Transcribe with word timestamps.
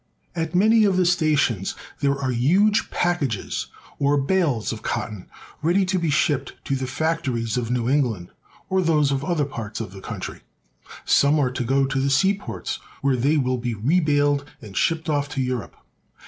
At 0.35 0.55
many 0.55 0.83
of 0.83 0.97
the 0.97 1.05
stations 1.05 1.75
there 1.99 2.17
are 2.17 2.31
huge 2.31 2.89
packages 2.89 3.67
or 3.99 4.17
bales 4.17 4.71
of 4.73 4.81
cotton 4.81 5.27
ready 5.61 5.85
to 5.85 5.99
be 5.99 6.09
shipped 6.09 6.53
to 6.65 6.75
the 6.75 6.87
factories 6.87 7.55
of 7.55 7.69
New 7.69 7.87
England 7.87 8.29
or 8.67 8.81
those 8.81 9.11
of 9.11 9.23
other 9.23 9.45
parts 9.45 9.79
of 9.79 9.91
the 9.91 10.01
country. 10.01 10.41
Some 11.05 11.37
are 11.39 11.51
to 11.51 11.63
go 11.63 11.85
to 11.85 11.99
the 11.99 12.09
seaports, 12.09 12.79
where 13.03 13.15
they 13.15 13.37
will 13.37 13.59
be 13.59 13.75
rebaled 13.75 14.43
and 14.59 14.75
shipped 14.75 15.07
off 15.07 15.29
to 15.35 15.41
Europe. 15.43 15.75